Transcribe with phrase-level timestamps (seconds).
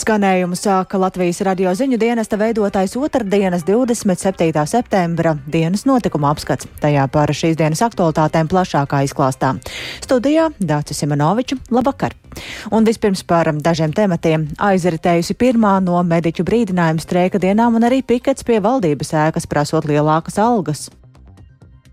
[0.00, 4.62] Skanējumu sāka Latvijas radio ziņu dienesta veidotājs otrdienas 27.
[4.70, 6.68] septembra dienas notikuma apskats.
[6.80, 9.50] Tajā par šīs dienas aktualitātēm plašākā izklāstā.
[10.00, 12.16] Studijā Dācis Simonoviča, labvakar!
[12.72, 14.48] Un vispirms par dažiem tematiem.
[14.70, 20.40] Aizritējusi pirmā no mediķu brīdinājuma streika dienām un arī pikets pie valdības ēkas prasot lielākas
[20.40, 20.88] algas.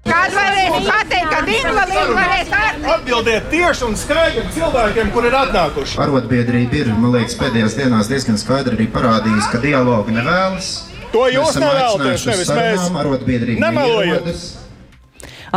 [0.07, 2.53] Kad varēs pateikt, kad invalīdi varēs
[2.87, 5.97] Atbildiet tieši un skaidri cilvēkiem, kur ir atnākuši.
[6.05, 10.69] Arotbiedrība ir, man liekas, pēdējās dienās diezgan skaidri arī parādījusi, ka dialogu nevēlas.
[11.13, 12.87] To jūs nevēlaties, nevis mēs.
[13.03, 14.31] Arotbiedrība Nemelojiet.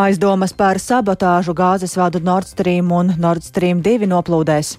[0.00, 4.76] Aizdomas par sabotāžu gāzes vadu Nord Stream un Nord Stream 2 noplūdēs.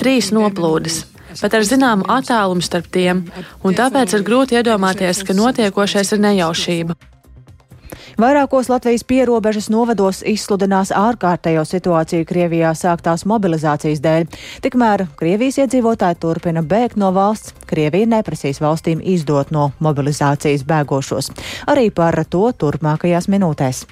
[0.00, 1.02] Trīs noplūdes,
[1.42, 3.26] bet ar zināmu attālumu starp tiem,
[3.64, 6.98] un tāpēc ir grūti iedomāties, ka notiekošais ir nejaušība.
[8.16, 14.24] Vairākos Latvijas pierobežas novados izsludinās ārkārtējo situāciju Krievijā sāktās mobilizācijas dēļ.
[14.64, 17.52] Tikmēr Krievijas iedzīvotāji turpina bēgt no valsts.
[17.68, 21.28] Krievija neprasīs valstīm izdot no mobilizācijas bēgošos.
[21.68, 23.84] Arī par to turpmākajās minūtēs.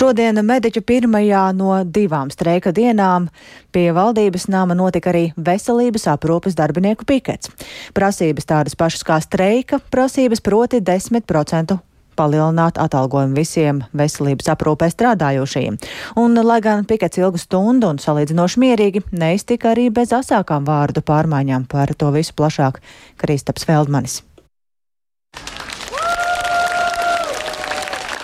[0.00, 3.26] Šodien mediķu pirmajā no divām streika dienām
[3.68, 7.50] pie valdības nama notika arī veselības aprūpes darbinieku pikets.
[7.92, 11.76] Prasības tādas pašas kā streika prasības, proti 10%
[12.16, 15.76] palielināt atalgojumu visiem veselības aprūpē strādājošajiem.
[16.16, 21.68] Un, lai gan pikets ilgu stundu un salīdzinoši mierīgi, neiztika arī bez asākām vārdu pārmaiņām
[21.68, 22.80] par to visu plašāk
[23.20, 24.22] Kristaps Feldmanis.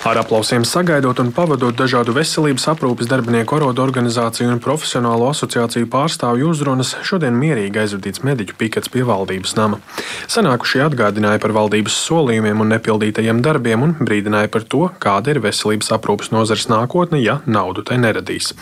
[0.07, 6.53] Ar aplausiem sagaidot un pavadot dažādu veselības aprūpes darbinieku arodu organizāciju un profesionālo asociāciju pārstāvju
[6.53, 9.81] uzrunas, šodien mierīgi aizvadīts mediķu pikets pie valdības nama.
[10.31, 15.91] Sanākušie atgādināja par valdības solījumiem un nepildītajiem darbiem un brīdināja par to, kāda ir veselības
[15.99, 18.53] aprūpes nozares nākotne, ja naudu tai neradīs.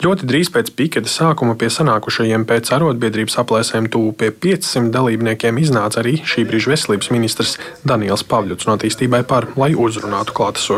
[0.00, 6.00] Ļoti drīz pēc piketa sākuma pie sanākušajiem pēc arotbiedrības aplēsēm tuvu pie 500 dalībniekiem iznāca
[6.00, 7.54] arī šī brīža veselības ministrs
[7.84, 10.32] Daniels Pavļuts no attīstībai par, lai uzrunātu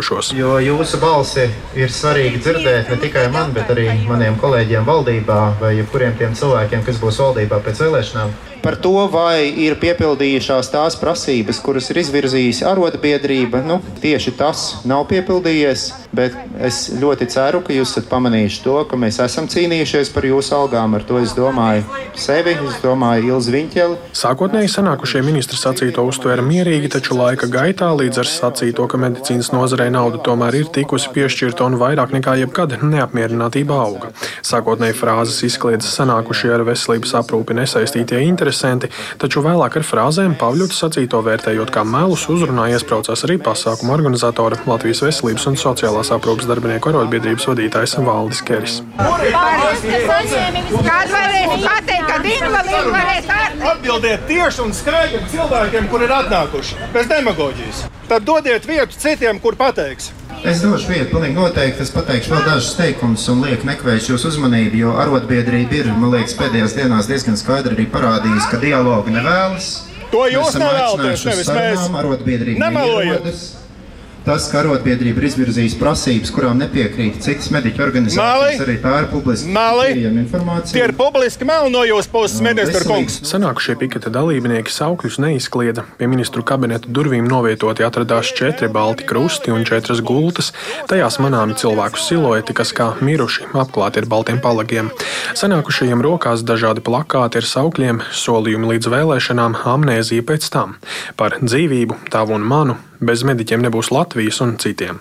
[0.09, 0.33] klātesošos.
[0.37, 5.77] Jo jūsu balsi ir svarīgi dzirdēt ne tikai man, bet arī maniem kolēģiem valdībā vai
[5.77, 8.33] jebkuriem tiem cilvēkiem, kas būs valdībā pēc vēlēšanām.
[8.69, 15.07] Par to, vai ir piepildījušās tās prasības, kuras ir izvirzījusi arotbiedrība, nu, tieši tas nav
[15.09, 15.87] piepildījies.
[16.13, 20.53] Bet es ļoti ceru, ka jūs esat pamanījuši to, ka mēs esam cīnījušies par jūsu
[20.59, 20.99] algām.
[20.99, 23.97] Ar to es domāju sevi, es domāju Ilzi Viņķeli.
[24.21, 29.89] Sākotnēji sanākušie ministri sacīto uztvēra mierīgi, taču laika gaitā līdz ar sacīto, ka medicīnas nozarei
[29.97, 34.13] nauda tomēr ir tikusi piešķirta un vairāk nekā jebkad neapmierinātība auga.
[34.45, 38.25] Sākotnēji frāzes izkliedza sanākušie ar veselības aprūpi nesaistītie
[38.59, 38.89] interesanti,
[39.19, 45.03] taču vēlāk ar frāzēm Pavļuts sacīto vērtējot kā melus uzrunā iespraucās arī pasākuma organizatora Latvijas
[45.03, 48.83] veselības un sociālās aprūpas darbinieku arotbiedrības vadītājs Valdis Keris.
[48.99, 49.11] Kad
[51.15, 53.27] varēs pateikt, kad invalīdi varēs
[53.69, 56.73] Atbildiet tieši un skaidri cilvēkiem, kur ir atnākuši.
[56.95, 57.79] Bez demagoģijas.
[58.09, 60.05] Tad dodiet vietu citiem, kur pateiks.
[60.47, 61.83] Es došu vietu, pilnīgi noteikti.
[61.83, 66.37] Es pateikšu vēl dažus teikumus un lieku nekavēšu jūsu uzmanību, jo arotbiedrība ir, man liekas,
[66.39, 69.71] pēdējās dienās diezgan skaidri arī parādījusi, ka dialogu nevēlas.
[70.13, 71.79] To jūs nevēlaties, nevis mēs.
[71.83, 73.25] sarunām, Arotbiedrība Nemelojiet.
[73.25, 73.43] neierodas.
[74.29, 78.59] Tas, ka arotbiedrība ir izvirzījusi prasības, kurām nepiekrīt citas mediķu organizācijas, Meli?
[78.61, 80.75] arī tā ir publiski pieejama informācija.
[80.75, 83.17] Tie ir publiski meli no jūsu puses, ministra kungs.
[83.25, 85.87] Sanākušie piketa dalībnieki saukļus neizkliedza.
[85.97, 90.53] Pie ministru kabineta durvīm novietoti atradās četri balti krusti un četras gultas.
[90.93, 94.93] Tajās manāmi cilvēku silueti, kas kā miruši apklāti ar baltiem palagiem.
[95.41, 100.77] Sanākušajiem rokās dažādi plakāti ar saukļiem, solījumi līdz vēlēšanām, amnēzija pēc tam.
[101.17, 105.01] Par dzīvību, tavu un manu, bez mediķiem nebūs Latvijas un citiem.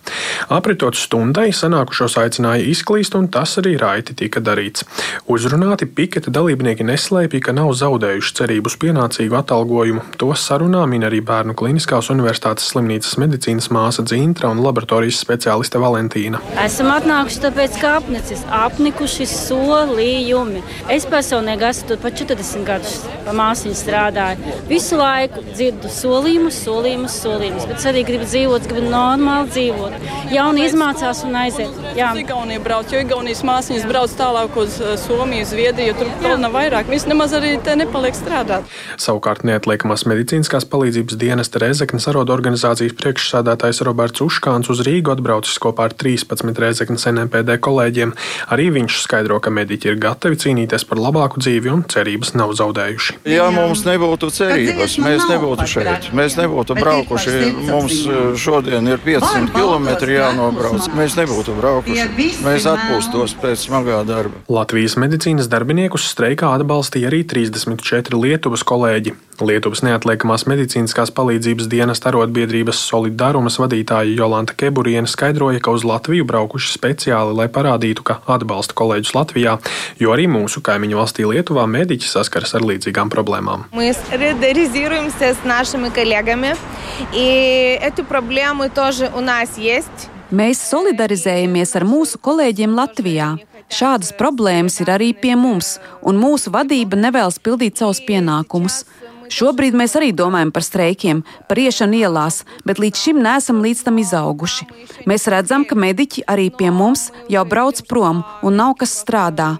[0.54, 4.86] Apritot stundai, sanākušos aicināja izklīst, un tas arī raiti tika darīts.
[5.32, 10.04] Uzrunāti piketa dalībnieki neslēpja, ka nav zaudējuši cerību uz pienācīgu atalgojumu.
[10.22, 16.42] To sarunā min arī Bērnu Kliniskās Universitātes slimnīcas medicīnas māsa Dzintra un laboratorijas speciāliste Valentīna.
[16.64, 20.64] Esam atnākuši tāpēc, ka apnicis, apnikuši solījumi.
[20.94, 24.56] Es personīgi esmu tur pa 40 gadus, pa māsiņu strādāju.
[24.70, 27.68] Visu laiku dzirdu solījumus, solījumus, solījumus.
[27.88, 29.94] Arī gribu dzīvot, gribu normāli dzīvot.
[30.34, 31.72] Jauni izmācās un aiziet.
[31.96, 32.10] Jā.
[32.12, 35.94] Uz Igauniju brauc, jo Igaunijas māsīņas brauc tālāk uz uh, Somiju, Zviedriju.
[35.96, 36.90] Tur vēl nav vairāk.
[36.92, 38.68] Viņas nemaz arī te nepaliek strādāt.
[39.00, 45.88] Savukārt neatliekamās medicīniskās palīdzības dienesta Rezeknas arodu organizācijas priekšsādātājs Roberts Uškāns uz Rīgu atbraucis kopā
[45.88, 48.12] ar 13 Rezeknas NMPD kolēģiem.
[48.52, 53.22] Arī viņš skaidro, ka mediķi ir gatavi cīnīties par labāku dzīvi un cerības nav zaudējuši.
[53.32, 56.12] Ja mums nebūtu cerības, mēs nebūtu šeit.
[56.18, 57.40] Mēs nebūtu braukuši.
[57.78, 60.90] Mums eh, šodien ir 500 km jānobrauc.
[60.98, 62.08] Mēs nebūtu braukuši.
[62.46, 64.42] Mēs atpūstos pēc smagā darba.
[64.52, 69.16] Latvijas medicīnas darbiniekus streikā atbalstīja arī 34 Lietuvas kolēģi.
[69.38, 76.72] Lietuvas neatliekamās medicīniskās palīdzības dienas arotbiedrības solidārumas vadītāja Jolanta Keburiena skaidroja, ka uz Latviju braukuši
[76.74, 79.60] speciāli, lai parādītu, ka atbalsta kolēģus Latvijā,
[80.02, 83.70] jo arī mūsu kaimiņu valstī Lietuvā mediķi saskaras ar līdzīgām problēmām.
[83.78, 86.48] Mēs solidarizējamies ar našiem kolēģiem.
[87.14, 90.09] И эту проблему тоже у нас есть.
[90.33, 93.35] Mēs solidarizējamies ar mūsu kolēģiem Latvijā.
[93.69, 98.83] Šādas problēmas ir arī pie mums, un mūsu vadība nevēlas pildīt savus pienākumus.
[99.33, 104.01] Šobrīd mēs arī domājam par streikiem, par iešanu ielās, bet līdz šim neesam līdz tam
[104.03, 104.67] izauguši.
[105.09, 109.55] Mēs redzam, ka mediķi arī pie mums jau brauc prom un nav kas strādā.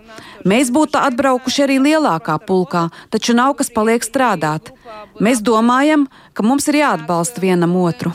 [0.48, 4.72] Mēs būtu atbraukuši arī lielākā pulkā, taču nav kas paliek strādāt.
[5.20, 6.06] Mēs domājam,
[6.38, 8.14] ka mums ir jāatbalsta vienam otru.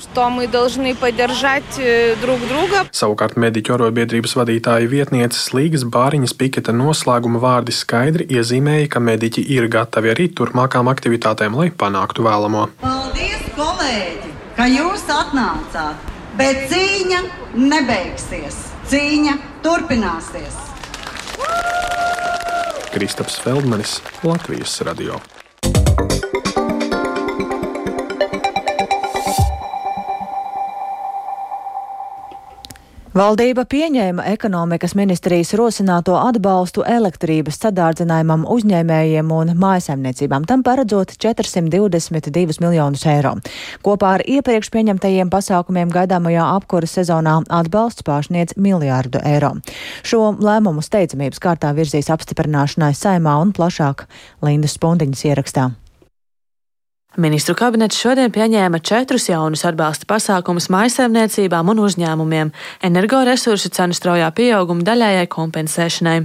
[3.03, 9.69] Savukārt mediķu arotbiedrības vadītāja vietnieces Līgas Bāriņas Piketa noslēguma vārdi skaidri iezīmēja, ka mediķi ir
[9.73, 12.69] gatavi arī turpmākām aktivitātēm, lai panāktu vēlamo.
[12.81, 16.09] Paldies, kolēģi, ka jūs atnācāt!
[16.33, 17.25] Bet cīņa
[17.61, 18.63] nebeigsies.
[18.89, 20.72] Cīņa turpināsies.
[22.93, 25.42] Kristaps Feldmanis, Latvijas radio.
[33.13, 43.05] Valdība pieņēma ekonomikas ministrijas rosināto atbalstu elektrības sadārdzinājumam uzņēmējiem un mājasemniecībām, tam paredzot 422 miljonus
[43.13, 43.35] eiro.
[43.85, 49.59] Kopā ar iepriekš pieņemtajiem pasākumiem gaidāmajā apkuras sezonā atbalsts pārsniedz miljārdu eiro.
[50.01, 54.09] Šo lēmumu steidzamības kārtā virzīs apstiprināšanai saimā un plašāk
[54.41, 55.69] Lindas Spundiņas ierakstā.
[57.21, 62.55] Ministru kabinets šodien pieņēma četrus jaunus atbalsta pasākumus maisaimniecībām un uzņēmumiem
[62.89, 66.17] energoresursu cenu straujā pieauguma daļējai kompensēšanai.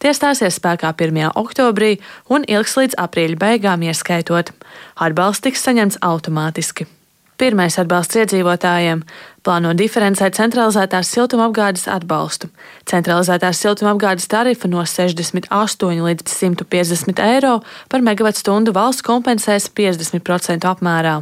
[0.00, 1.28] Tie stāsies spēkā 1.
[1.36, 1.98] oktobrī
[2.32, 4.56] un ilgs līdz aprīļa beigām ieskaitot.
[4.96, 6.88] Atbalsts tiks saņemts automātiski.
[7.34, 9.00] Pirmais atbalsts iedzīvotājiem
[9.44, 12.46] plāno diferencēt centralizētās siltumapgādes atbalstu.
[12.86, 17.56] Centralizētās siltumapgādes tarifa no 68 līdz 150 eiro
[17.90, 21.16] par megawattstundu valsts kompensēs 50% apmērā.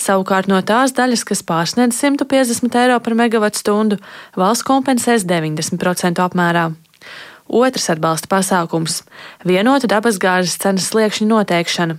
[0.00, 4.00] Savukārt no tās daļas, kas pārsniedz 150 eiro par megawattstundu,
[4.40, 6.70] valsts kompensēs 90% apmērā.
[7.48, 9.02] Otrs atbalsta pasākums-
[9.48, 11.96] vienota dabasgāzes cenas sliekšņa noteikšana.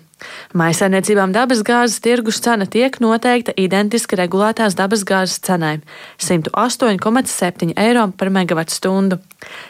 [0.54, 5.82] Maisaimniecībām dabasgāzes tirgus cena tiek noteikta identiski regulētās dabasgāzes cenai-
[6.28, 9.20] 108,7 eiro par megawattstundu.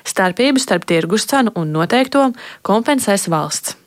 [0.04, 2.34] Starpību starp tirgus cenu un noteikto
[2.64, 3.79] kompensēs valsts.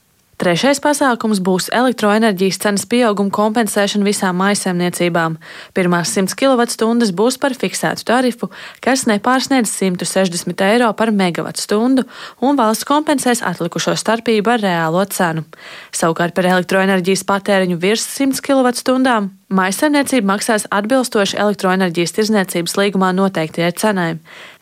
[0.43, 5.37] Trešais pasākums būs elektroenerģijas cenas pieauguma kompensēšana visām maisaimniecībām.
[5.71, 8.49] Pirmās 100 kWh būs par fiksētu tarifu,
[8.83, 12.03] kas nepārsniedz 160 eiro par megawattstundu,
[12.43, 15.47] un valsts kompensēs atlikušo starpību ar reālo cenu.
[15.95, 24.13] Savukārt par elektroenerģijas patēriņu virs 100 kWh Maisaimniecība maksās atbilstoši elektroenerģijas tirzniecības līgumā noteiktajai cenai.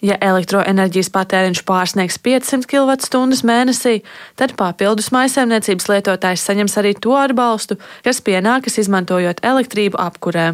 [0.02, 4.00] Ja elektroenerģijas patēriņš pārsniegs 500 kWh mēnesī,
[4.34, 10.48] tad papildus maisaimniecības lietotājs saņems arī to atbalstu, kas pienākas izmantojot elektrību apkurē.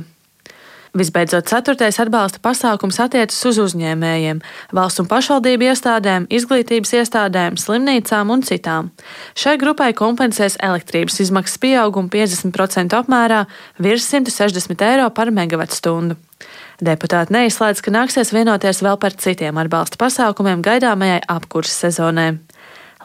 [0.96, 4.38] Visbeidzot, ceturtais atbalsta pasākums attiecas uz uzņēmējiem,
[4.76, 8.88] valsts un pašvaldību iestādēm, izglītības iestādēm, slimnīcām un citām.
[9.36, 13.42] Šai grupai kompensēs elektrības izmaksas pieaugumu 50% apmērā
[13.76, 16.16] virs 160 eiro par megawattstundu.
[16.80, 22.38] Deputāti neizslēdz, ka nāksies vienoties vēl par citiem atbalsta pasākumiem gaidāmajai apkurses sezonai.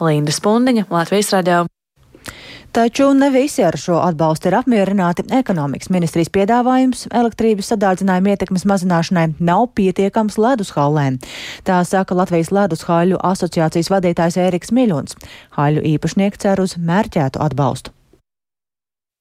[0.00, 1.66] Linda Spundiņa, Latvijas radio.
[2.72, 5.26] Taču ne visi ar šo atbalstu ir apmierināti.
[5.36, 11.18] Ekonomikas ministrijas piedāvājums elektrības sadārdzinājuma ietekmes mazināšanai nav pietiekams ledushallēm.
[11.68, 15.18] Tā saka Latvijas ledushāļu asociācijas vadītājs Ēriks Miļuns.
[15.58, 17.92] Haļu īpašnieki cer uz mērķētu atbalstu.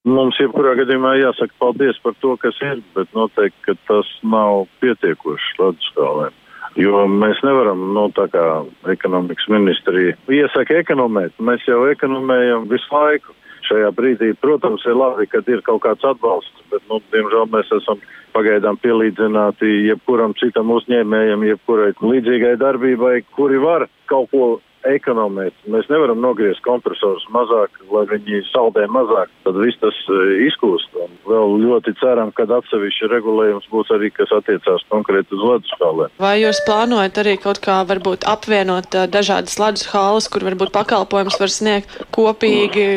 [0.07, 6.39] Mums jebkurā gadījumā jāsaka paldies par to, kas ir, bet noteikti, tas nav pietiekoši leduskālēm.
[6.79, 8.47] Jo mēs nevaram, nu, tā kā
[8.95, 13.35] ekonomikas ministrija iesaka ekonomēt, mēs jau ekonomējam visu laiku
[13.67, 14.31] šajā brīdī.
[14.41, 18.01] Protams, ir labi, ka ir kaut kāds atbalsts, bet, nu, diemžēl mēs esam
[18.35, 24.45] pagaidām pielīdzināti jebkuram citam uzņēmējam, jebkurai līdzīgai darbībai, kuri var kaut ko
[24.89, 25.55] ekonomēt.
[25.71, 29.31] Mēs nevaram nogriezt kompresorus mazāk, lai viņi saldē mazāk.
[29.45, 30.95] Tad viss tas e, izkūst.
[31.01, 36.15] Un vēl ļoti ceram, ka atsevišķi regulējums būs arī, kas attiecās konkrēti uz ledus hālēm.
[36.21, 41.39] Vai jūs plānojat arī kaut kā varbūt apvienot e, dažādas ledus hāles, kur varbūt pakalpojums
[41.41, 42.87] var sniegt kopīgi,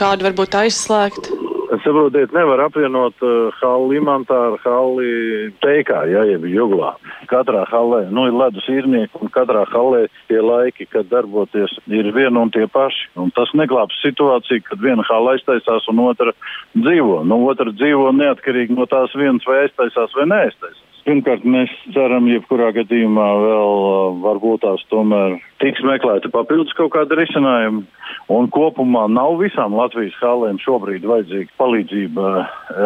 [0.00, 1.32] kādu varbūt aizslēgt?
[1.70, 6.96] Saprotiet, nevar apvienot uh, halli imantā ar halli teikā, ja, jeb juglā.
[7.30, 12.42] Katrā hallē, nu, ir ledus īrnieki, un katrā hallē tie laiki, kad darboties, ir viena
[12.42, 13.12] un tie paši.
[13.22, 16.34] Un tas neglābs situāciju, kad viena halla aiztaisās un otra
[16.74, 17.22] dzīvo.
[17.30, 20.89] Nu, otra dzīvo neatkarīgi no tās vienas vai aiztaisās vai neaiztaisās.
[21.06, 27.82] Pirmkārt, mēs ceram, jebkurā gadījumā vēl varbūt tās tomēr tiks meklēta papildus kaut kāda risinājuma.
[28.30, 32.32] Un kopumā nav visām Latvijas hālēm šobrīd vajadzīga palīdzība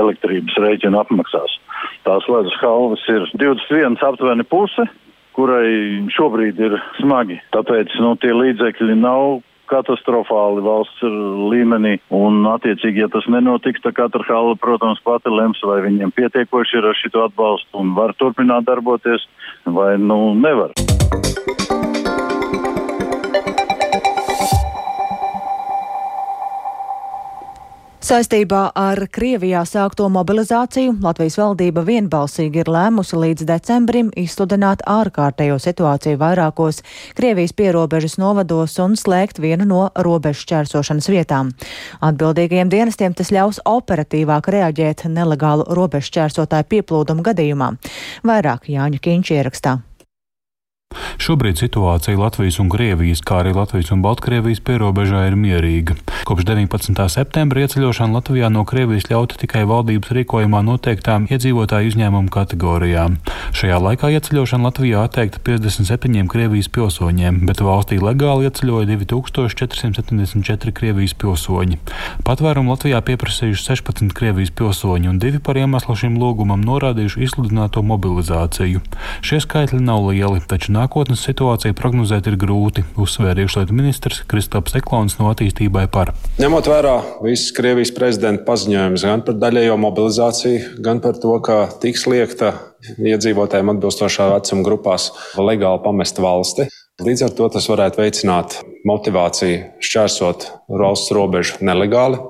[0.02, 1.58] elektrības rēķina apmaksās.
[2.06, 4.86] Tās ledus halvas ir 21 aptuveni puse,
[5.34, 7.40] kurai šobrīd ir smagi.
[7.56, 9.40] Tāpēc nu, tie līdzekļi nav
[9.70, 11.04] katastrofāli valsts
[11.52, 11.96] līmenī.
[12.14, 16.90] Un, attiecīgi, ja tas nenotiks, tad katra hala, protams, pati lems, vai viņiem pietiekoši ir
[16.90, 19.28] ar šito atbalstu un var turpināt darboties,
[19.64, 20.74] vai nu nevar.
[28.14, 36.20] Saistībā ar Krievijā sākto mobilizāciju Latvijas valdība vienbalsīgi ir lēmusi līdz decembrim izsludināt ārkārtējo situāciju
[36.20, 36.78] vairākos
[37.18, 41.50] Krievijas pierobežas novados un slēgt vienu no robežu šķērsošanas vietām.
[42.06, 47.72] Atbildīgajiem dienestiem tas ļaus operatīvāk reaģēt nelegālu robežu šķērsotāju pieplūdumu gadījumā.
[48.30, 49.74] Vairāk Jāņa Kīņš ierakstā.
[51.22, 55.96] Šobrīd situācija Latvijas un Krievijas, kā arī Latvijas un Baltkrievijas pierobežā ir mierīga.
[56.28, 57.00] Kopš 19.
[57.12, 63.18] septembra ieceļošana Latvijā no Krievijas ļauta tikai valdības rīkojumā noteiktām iedzīvotāju izņēmumu kategorijām.
[63.56, 71.80] Šajā laikā ieceļošana Latvijā atteikta 57 Krievijas pilsoņiem, bet valstī legāli ieceļoja 2474 Krievijas pilsoņi.
[72.28, 78.82] Patvērumu Latvijā pieprasījuši 16 Krievijas pilsoņi un divi par iemeslu šim lūgumam norādījuši izsludināto mobilizāciju.
[79.24, 84.76] Šie skaitļi nav lieli, taču nāk nākotnes situāciju prognozēt ir grūti, uzsvēra iekšlietu ministrs Kristaps
[84.78, 86.12] Eklons no attīstībai par.
[86.42, 92.06] Ņemot vērā visas Krievijas prezidenta paziņojumus gan par daļējo mobilizāciju, gan par to, ka tiks
[92.10, 92.54] liekta
[93.00, 95.10] iedzīvotājiem atbilstošā vecuma grupās
[95.40, 96.68] legāli pamest valsti.
[97.02, 102.20] Līdz ar to tas varētu veicināt motivāciju šķērsot valsts robežu nelegāli,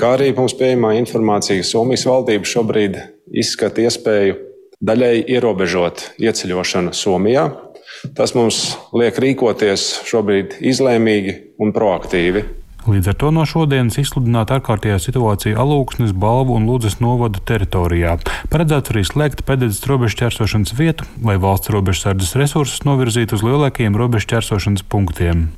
[0.00, 2.96] kā arī mums pieejamā informācija Somijas valdība šobrīd
[3.36, 4.38] izskata iespēju
[4.78, 7.48] daļai ierobežot ieceļošanu Somijā,
[8.16, 8.60] Tas mums
[8.96, 12.44] liek rīkoties šobrīd izlēmīgi un proaktīvi.
[12.88, 18.14] Līdz ar to no šodienas izsludināta ārkārtējā situācija Alūksnes, Balvu un Lūdzes novada teritorijā.
[18.48, 25.50] Paredzēts arī slēgt pēdējais robežšķērsošanas vietu, lai valsts robežsardzes resursus novirzītu uz lielākajiem robežšķērsošanas punktiem.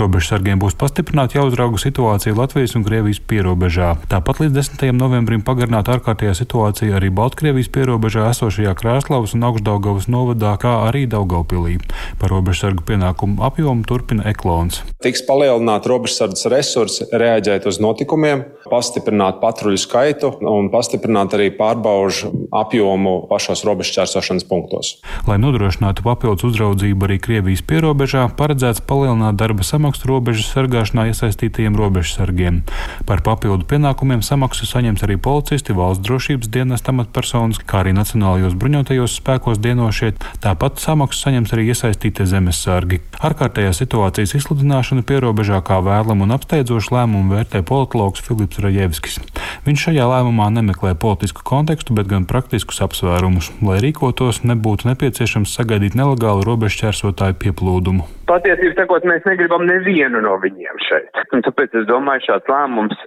[0.00, 3.92] Robežsargiem būs pastiprināta jāuzrauga situācija Latvijas un Krievijas pierobežā.
[4.10, 4.90] Tāpat līdz 10.
[4.98, 11.78] novembrim pagarināta ārkārtējā situācija arī Baltkrievijas pierobežā esošajā Krāslavas un Augstdaugavas novadā, kā arī Daugaupilī.
[12.18, 14.82] Par robežsargu pienākumu apjomu turpina Eklons.
[15.06, 18.44] Tiks palielināta robežsardzes resursi reaģēt uz notikumiem,
[18.74, 24.94] pastiprināt patruļu skaitu un pastiprināt arī pārbaužu apjomu pašos robežšķērsošanas punktos.
[25.28, 32.62] Lai nodrošinātu papildus uzraudzību arī Krievijas pierobežā, paredzēts palielināt darba samaksu robežas sargāšanā iesaistītajiem robežsargiem.
[33.08, 39.18] Par papildu pienākumiem samaksu saņems arī policisti, valsts drošības dienas amatpersonas, kā arī Nacionālajos bruņotajos
[39.20, 40.14] spēkos dienošie.
[40.44, 43.00] Tāpat samaksu saņems arī iesaistītie zemesargi.
[43.24, 49.20] Ārkārtējā situācijas izsludināšana pierobežā kā vēlam un apstākļiem pārsteidzošu lēmumu vērtē politologs Filips Rajevskis.
[49.68, 53.52] Viņš šajā lēmumā nemeklē politisku kontekstu, bet gan praktiskus apsvērumus.
[53.64, 58.08] Lai rīkotos, nebūtu nepieciešams sagaidīt nelegālu robežšķērsotāju pieplūdumu.
[58.28, 61.22] Patiesībā sakot, mēs negribam nevienu no viņiem šeit.
[61.36, 63.00] Un tāpēc es domāju, šāds lēmums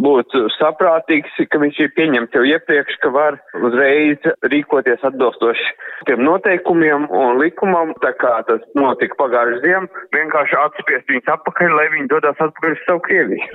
[0.00, 5.68] būtu saprātīgs, ka viņš ir pieņemts jau iepriekš, ka var uzreiz rīkoties atbilstoši
[6.08, 11.86] tiem noteikumiem un likumam, tā kā tas notika pagājušajā ziemā, vienkārši atspiest viņus atpakaļ, lai
[11.94, 13.48] viņi dodas atpakaļ uz savu Krieviju.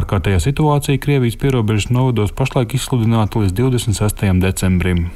[0.00, 4.26] Ārkārtējā situācija Krievijas pierobežas novados pašlaik izsludināta līdz 26.
[4.46, 5.08] decembrim.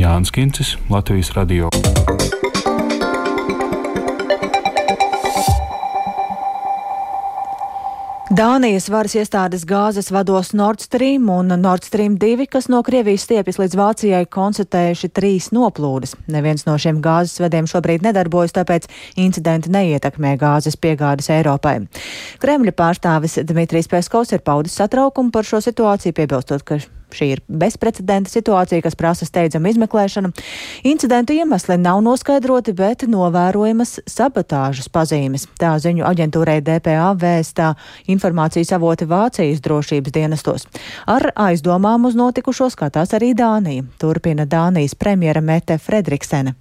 [0.00, 1.70] Jānis Kincis, Latvijas radio.
[8.30, 13.58] Dānijas varas iestādes gāzes vados Nord Stream un Nord Stream 2, kas no Krievijas stiepjas
[13.58, 16.14] līdz Vācijai, konstatējuši trīs noplūdes.
[16.30, 18.86] Neviens no šiem gāzes vediem šobrīd nedarbojas, tāpēc
[19.18, 21.80] incidenti neietekmē gāzes piegādes Eiropai.
[22.38, 26.78] Kremļa pārstāvis Dmitrijs Peskovs ir paudis satraukumu par šo situāciju, piebilstot, ka
[27.16, 30.32] Šī ir bezprecedenta situācija, kas prasa steidzamu izmeklēšanu.
[30.90, 35.48] Incidentu iemesli nav noskaidroti, bet novērojamas sabotāžas pazīmes.
[35.60, 37.72] Tā ziņu aģentūrai DPA vēstā
[38.12, 40.66] informācijas avoti Vācijas drošības dienestos.
[41.10, 43.86] Ar aizdomām uz notikušo skatās arī Dānija.
[44.00, 46.59] Turpina Dānijas premjera Mete Fredriksene.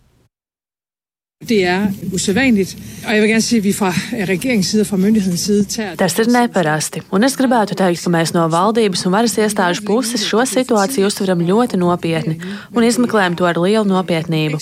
[1.47, 2.77] Det er usædvanligt,
[3.07, 5.95] og jeg vil gerne sige, at vi fra regeringens side og fra myndighedens side tager
[5.95, 10.25] Tas ir neparasti, un es gribētu teikt, ka mēs no valdības un varas iestāžu puses
[10.27, 12.35] šo situāciju uztveram ļoti nopietni
[12.75, 14.59] un izmeklējam to ar lielu nopietnību.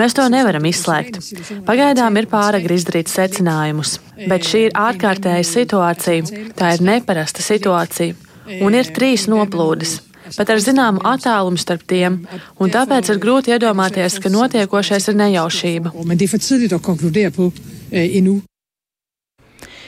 [0.00, 1.20] Mēs to nevaram izslēgt.
[1.68, 8.16] Pagaidām ir pāragri izdarīt secinājumus, bet šī ir ārkārtēja situācija, tā ir neparasta situācija,
[8.64, 9.98] un ir trīs noplūdes
[10.34, 12.20] bet ar zināmu attālumu starp tiem,
[12.58, 15.94] un tāpēc ir grūti iedomāties, ka notiekošais ir nejaušība.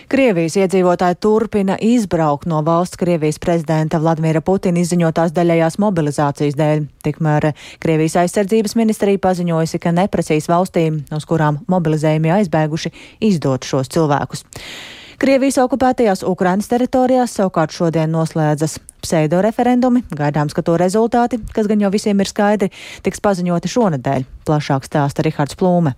[0.09, 6.87] Krievijas iedzīvotāji turpina izbraukt no valsts Krievijas prezidenta Vladimira Putina izziņotās daļējās mobilizācijas dēļ.
[7.04, 7.50] Tikmēr
[7.83, 12.95] Krievijas aizsardzības ministrija paziņojusi, ka neprasīs valstīm, uz kurām mobilizējumi aizbēguši,
[13.28, 14.47] izdot šos cilvēkus.
[15.18, 20.04] Krievijas okupētajās Ukrainas teritorijās savukārt šodien noslēdzas pseido referendumi.
[20.14, 22.70] Gaidāms, ka to rezultāti, kas gan jau visiem ir skaidri,
[23.02, 24.28] tiks paziņoti šonadēļ.
[24.46, 25.96] Plašāk stāsta Rihards Plūme.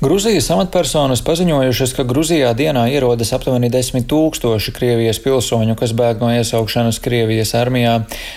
[0.00, 6.28] Gruzijas amatpersonas paziņojušas, ka Gruzijā dienā ierodas aptuveni desmit tūkstoši Krievijas pilsoņu, kas bēg no
[6.36, 7.96] iesaukšanas Krievijas armijā.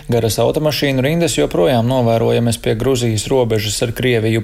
[0.10, 4.42] Garas automašīnu rindas joprojām novērojamas pie Gruzijas robežas ar Krieviju.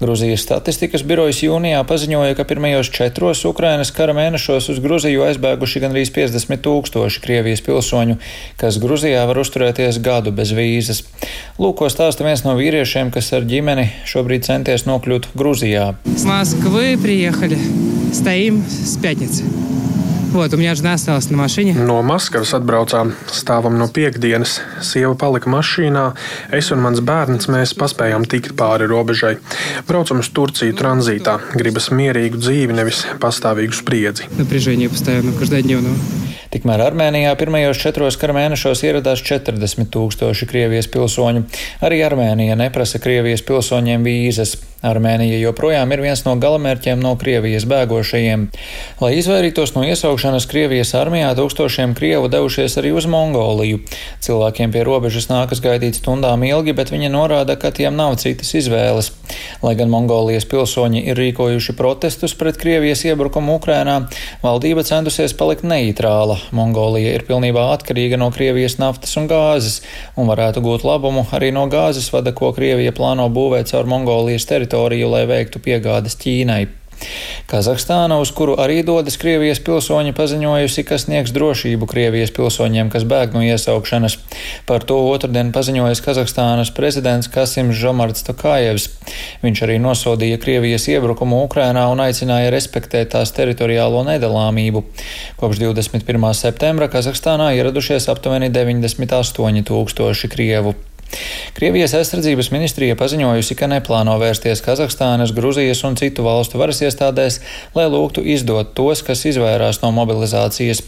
[0.00, 6.14] Gruzijas statistikas birojas jūnijā paziņoja, ka pirmajos četros Ukrainas kara mēnešos uz Gruziju aizbēguši gandrīz
[6.16, 8.16] 50 tūkstoši Krievijas pilsoņu,
[8.56, 11.04] kas Gruzijā var uzturēties gadu bez vīzas.
[11.60, 15.34] Lūko stāsta viens no vīriešiem, kas ar ģimeni šobrīd centies nokļūt
[16.23, 16.25] Gruzijā.
[16.25, 17.57] Москвы приехали.
[18.13, 19.43] Стоим с пятницы.
[20.31, 21.73] Вот, у меня жена осталась на машине.
[21.73, 24.59] No Maskavas atbraucām, stāvam no piekdienas.
[24.81, 26.03] Sieva palika mašīnā,
[26.53, 29.39] es un mans bērns mēs paspējām tikt pāri robežai.
[29.87, 31.39] Braucam uz Turciju tranzītā.
[31.57, 34.29] Gribas mierīgu dzīvi, nevis pastāvīgu spriedzi.
[34.37, 35.89] Напряжение постоянно, каждодневно.
[36.49, 41.43] Tikmēr Armēnijā pirmajos četros kara mēnešos ieradās 40 tūkstoši Krievijas pilsoņu.
[41.85, 44.55] Arī Armēnija neprasa Krievijas pilsoņiem vīzas.
[44.84, 48.48] Armēnija joprojām ir viens no galamērķiem no Krievijas bēgošajiem.
[49.00, 53.80] Lai izvairītos no iesaukšanas Krievijas armijā, tūkstošiem Krievu devušies arī uz Mongoliju.
[54.24, 59.10] Cilvēkiem pie robežas nākas gaidīt stundām ilgi, bet viņi norāda, ka tiem nav citas izvēles.
[59.64, 63.96] Lai gan Mongolijas pilsoņi ir rīkojuši protestus pret Krievijas iebrukumu Ukrainā,
[64.44, 66.36] valdība centusies palikt neitrāla.
[66.52, 69.80] Mongolija ir pilnībā atkarīga no Krievijas naftas un gāzes
[70.20, 74.73] un varētu gūt labumu arī no gāzes vada, ko Krievija plāno būvēt caur Mongolijas teritoriju,
[75.08, 76.64] lai veiktu piegādes Ķīnai.
[77.50, 83.34] Kazahstāna, uz kuru arī dodas Krievijas pilsoņi, paziņojusi, ka sniegs drošību Krievijas pilsoņiem, kas bēg
[83.36, 84.16] no iesaukšanas.
[84.68, 88.88] Par to otrdien paziņojas Kazahstānas prezidents Kasims Žomarts Tokājevs.
[89.44, 94.86] Viņš arī nosodīja Krievijas iebrukumu Ukrainā un aicināja respektēt tās teritoriālo nedalāmību.
[95.40, 96.30] Kopš 21.
[96.38, 100.76] septembra Kazahstānā ieradušies aptuveni 98 tūkstoši Krievu.
[101.54, 107.40] Krievijas aizsardzības ministrija paziņojusi, ka neplāno vērsties Kazahstānas, Gruzijas un citu valstu varas iestādēs,
[107.76, 110.82] lai lūgtu izdot tos, kas izvairās no mobilizācijas.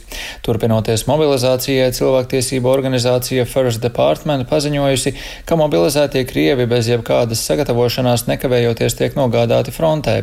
[0.47, 5.15] Turpinoties mobilizācijai, cilvēktiesība organizācija First Department paziņojusi,
[5.47, 10.17] ka mobilizētie Krievi bez jebkādas sagatavošanās nekavējoties tiek nogādāti frontē.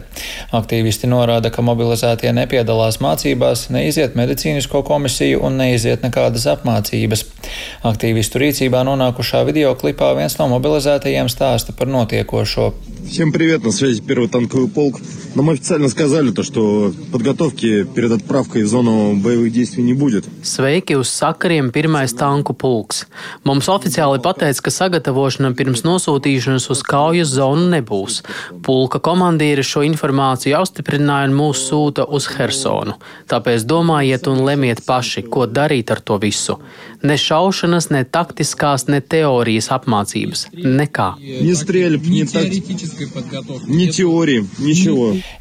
[0.52, 7.26] Aktīvisti norāda, ka mobilizētie nepiedalās mācībās, neiziet medicīnisko komisiju un neiziet nekādas apmācības.
[7.88, 12.73] Aktīvistu rīcībā nonākušā video klipā viens no mobilizētajiem stāsta par notiekošo.
[13.11, 15.01] Всем привет, на связи первый танковый полк.
[15.35, 20.27] Нам официально сказали, то, что подготовки перед отправкой в зону боевых действий не будет.
[20.43, 23.07] Sveiki uz sakariem pirmais tanku pulks.
[23.45, 28.23] Mums oficiāli pateica, ka sagatavošana pirms nosūtīšanas uz kaujas zonu nebūs.
[28.67, 32.99] Pulka komandīri šo informāciju apstiprināja un mūs sūta uz Hersonu.
[33.31, 36.59] Tāpēc domājiet un lemiet paši, ko darīt ar to visu.
[37.03, 40.48] Ne šaušanas, ne taktiskās, ne teorijas apmācības.
[40.64, 41.10] Nekā.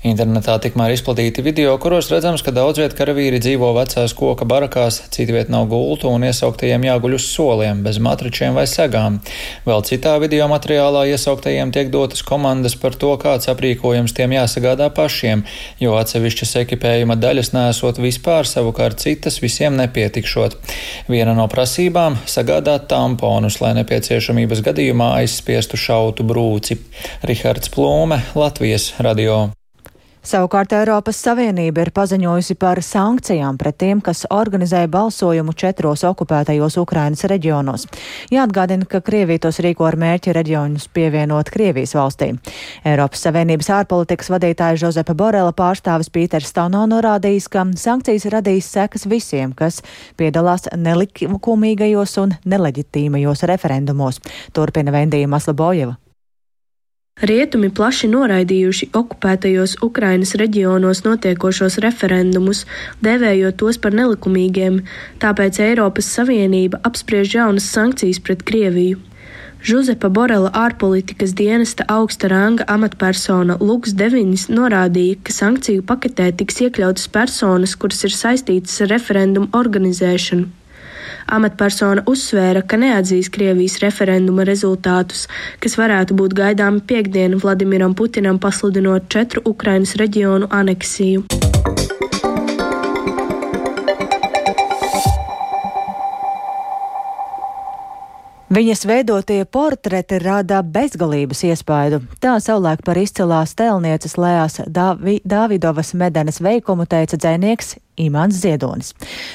[0.06, 5.50] Internetā tikmēr izplatīti video, kuros redzams, ka daudz vietu karavīri dzīvo vecās koka barakās, citviet
[5.52, 9.20] nav gultu un iesauktajiem jāguļ uz soliem, bez matričiem vai segām.
[9.66, 15.44] Vēl citā video materiālā iesauktajiem tiek dotas komandas par to, kāds aprīkojums tiem jāsagādā pašiem,
[15.82, 20.58] jo atsevišķas ekipējuma daļas nesot vispār, savukārt citas visiem nepietikšot.
[21.12, 26.78] Viena no prasībām- sagādāt tamponus, lai nepieciešams nepieciešamības gadījumā aizspiestu šautu brūci.
[27.26, 29.50] Rihards Plūme, Latvijas radio.
[30.22, 37.24] Savukārt Eiropas Savienība ir paziņojusi par sankcijām pret tiem, kas organizēja balsojumu četros okupētajos Ukrainas
[37.26, 37.88] reģionos.
[38.30, 42.28] Jāatgādina, ka Krievija tos rīko ar mērķi reģionus pievienot Krievijas valstī.
[42.86, 49.50] Eiropas Savienības ārpolitikas vadītāja Žozepa Borela pārstāvis Pīters Stauno norādījis, ka sankcijas radīs sekas visiem,
[49.58, 49.82] kas
[50.20, 54.22] piedalās nelikumīgajos un neleģitīmajos referendumos.
[54.54, 55.98] Turpina Vendija Maslabojeva.
[57.20, 62.62] Rietumi plaši noraidījuši okupētajos Ukrainas reģionos notiekošos referendumus,
[63.04, 64.78] devējot tos par nelikumīgiem,
[65.20, 69.02] tāpēc Eiropas Savienība apspriež jaunas sankcijas pret Krieviju.
[69.62, 77.12] Žuzepa Borela ārpolitikas dienesta augsta ranga amatpersona Luks Devinis norādīja, ka sankciju paketē tiks iekļautas
[77.12, 80.48] personas, kuras ir saistītas ar referendumu organizēšanu.
[81.26, 85.28] Amatpersona uzsvēra, ka neatzīs Krievijas referenduma rezultātus,
[85.62, 91.26] kas varētu būt gaidāmi piekdienu Vladimiram Putinam pasludinot četru Ukrainas reģionu aneksiju.
[98.52, 102.02] Viņas veidotie portreti rada bezgalības iespaidu.
[102.20, 108.92] Tā savulaik par izcilās tēlnieces Lējas Dāvidovas medenes veikumu teica dzēnieks Imants Ziedonis.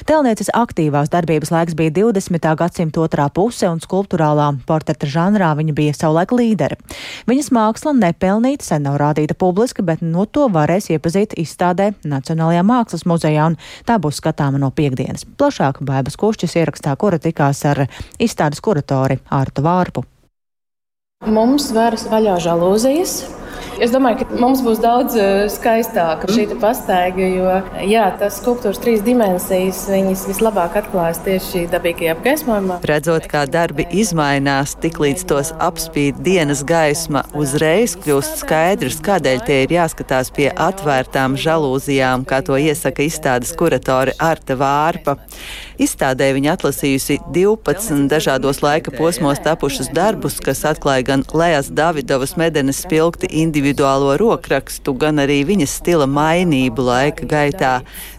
[0.10, 2.48] Telnieces aktīvās darbības laiks bija 20.
[2.58, 6.80] gadsimta otrā puse, un skulptūrālā portreta žanrā viņa bija savulaik līdere.
[7.30, 13.06] Viņas māksla nepelnīta, sen nav rādīta publiski, bet no to varēs iepazīt izstādē Nacionālajā mākslas
[13.10, 15.28] muzejā, un tā būs skatāma no piekdienas.
[15.38, 17.86] Plašāk Bēbas Kušķis ierakstā, kura tikās ar
[18.20, 20.06] izstādes kuratori Ārtu Vārpu.
[21.26, 23.24] Mums varas vaļā žalūzijas,
[23.78, 27.52] Es domāju, ka mums būs daudz eh, skaistāka šī pastaiga, jo
[27.86, 32.80] jā, tas skulptūras trīs dimensijas viņas vislabāk atklājas tieši dabīgajā apgaismojumā.
[32.90, 39.78] Redzot, kā darbi izmainās, tiklīdz tos apspīd dienas gaisma, uzreiz kļūst skaidrs, kādēļ tie ir
[39.78, 45.20] jāskatās pie atvērtām žalūzijām, kā to iesaka izstādes kuratore Arta Vārpa.
[45.78, 52.80] Izstādē viņa atlasījusi 12 dažādos laika posmos tapušus darbus, kas atklāja gan Lējas Davidovas medenes
[52.82, 57.74] spilgti individuālo rokrakstu, gan arī viņas stila mainību laika gaitā.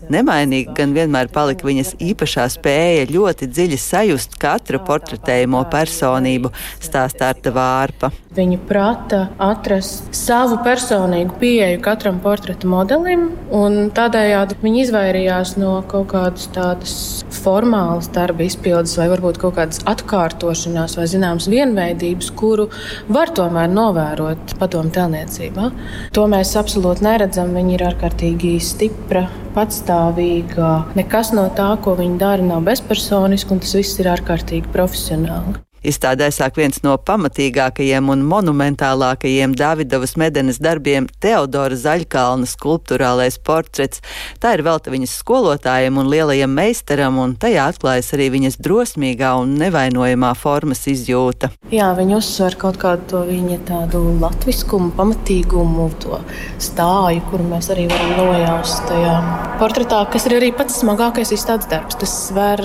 [0.09, 7.53] Nemainīga gan vienmēr palika viņas īpašā spēja ļoti dziļi sajust katru portretējumu personību, stāstā Arta
[7.53, 8.15] Vārpa.
[8.39, 16.13] Viņa prata atrast savu personīgu pieeju katram portreta modelim, un tādējādi viņa izvairījās no kaut
[16.13, 16.95] kādas tādas
[17.35, 22.69] formālas darba izpildes, vai varbūt kaut kādas atkārtošanās, vai zināmas vienveidības, kuru
[23.11, 25.71] var tomēr novērot padomu tēlniecībā.
[26.15, 27.57] To mēs absolūti neredzam.
[27.59, 30.75] Viņa ir ārkārtīgi stipra, patstāvīga.
[30.99, 35.59] Nekas no tā, ko viņa dara, nav bezpersoniski, un tas viss ir ārkārtīgi profesionāli.
[35.87, 44.03] Izstādē sāk viens no pamatīgākajiem un monumentālākajiem Davidovas medenes darbiem- Teodora Zaļkalna skulptūrālais portrets.
[44.41, 49.57] Tā ir velta viņas skolotājiem un lielajam meistaram, un tajā atklājas arī viņas drosmīgā un
[49.59, 51.53] nevainojamā formas izjūta.
[51.71, 56.19] Jā, viņa uzsver kaut kādu to viņa tādu latviskumu, pamatīgumu, to
[56.59, 59.15] stāju, kuru mēs arī varam nojaust tajā
[59.61, 61.99] portretā, kas ir arī pats smagākais izstādes darbs.
[61.99, 62.63] Tas sver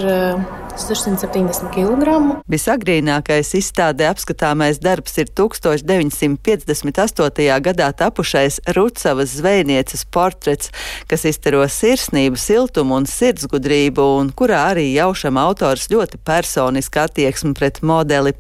[0.74, 2.42] 670 kg.
[2.50, 7.62] Visagrīnākais izstādē apskatāmais darbs ir 1958.
[7.68, 10.72] gadā tapušais Rucavas zvejnieces portrets,
[11.08, 17.82] kas iztaro sirsnību, siltumu un sirdsgudrību, un kurā arī jaušam autors ļoti personiski attieksmi pret
[17.86, 18.32] modeli.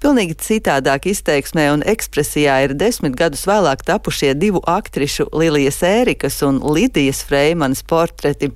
[0.00, 6.54] Pilnīgi citādāk izteiksmē un ekspresijā ir desmit gadus vēlāk tapušie divu aktrišu Lilijas Ērikas un
[6.64, 8.48] Lidijas Freimanas portreti.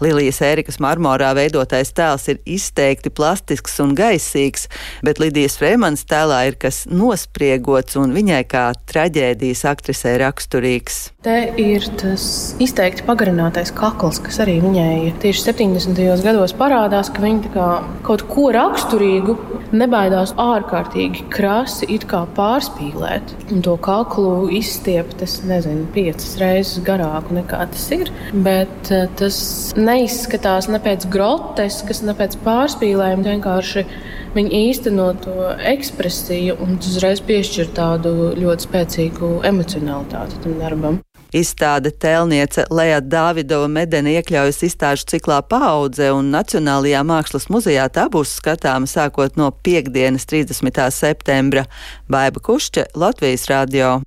[0.00, 4.68] Lilijas Ērikas marmorā veidotais tēls ir izteikts izteikti plastisks un gaisīgs,
[5.02, 11.10] bet Lidijas Freemans tēlā ir kas nospriegots un viņai kā traģēdijas aktrisē raksturīgs.
[11.26, 16.22] Te ir tas izteikti pagarinātais kakls, kas arī viņai tieši 70.
[16.24, 17.66] gados parādās, ka viņa
[18.06, 19.36] kaut ko raksturīgu
[19.72, 21.88] nebaidās ārkārtīgi krasi
[22.36, 23.34] pārspīlēt.
[23.52, 28.10] Un to kaklu izstiept, es nezinu, piecas reizes garāku nekā tas ir.
[28.32, 29.40] Bet eh, tas
[29.76, 33.86] neizskatās ne pēc groteskas, ne pēc pārspīlējumu, vienkārši
[34.34, 41.00] viņi īsteno to ekspresiju un uzreiz piešķir tādu ļoti spēcīgu emocionalitāti tam darbam.
[41.30, 48.34] Izstāde tēlniece Leja Dāvidova Medena iekļaujas izstāžu ciklā paudze un Nacionālajā mākslas muzejā tā būs
[48.40, 50.82] skatāma sākot no piekdienas 30.
[50.90, 51.68] septembra.
[52.10, 54.00] Baiba Kušķe, Latvijas radio.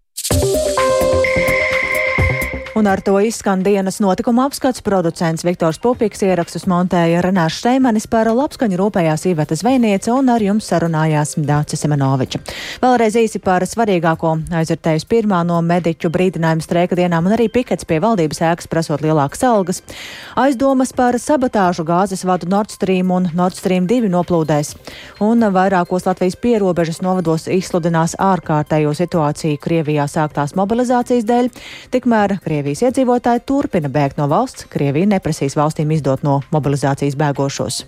[2.83, 4.81] Un ar to izskan dienas notikuma apskats.
[4.83, 10.67] Producents Viktors Pupīks ierakstus montēja Renārs Šteimanis par labskaņu rūpējās Iveta Zvejniece un ar jums
[10.67, 12.41] sarunājās Dācis Semenoviča.
[12.83, 18.01] Vēlreiz īsi par svarīgāko aizvērtējus pirmā no mediķu brīdinājumu streika dienām un arī pikets pie
[18.03, 19.79] valdības ēkas prasot lielākas algas.
[20.43, 24.73] Aizdomas par sabotāžu gāzes vadu Nord Stream un Nord Stream 2 noplūdēs.
[25.23, 31.51] Un vairākos Latvijas pierobežas novados izsludinās ārkārtējo situāciju Krievijā sāktās mobilizācijas dēļ.
[31.95, 37.83] Tikmēr Krievija Krievijas iedzīvotāji turpina bēgt no valsts, Krievija neprasīs valstīm izdot no mobilizācijas bēgošos.